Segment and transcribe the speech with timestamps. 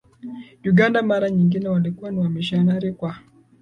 [0.63, 3.15] Uganda mara nyingine walikuwa ni Wamisionari kwa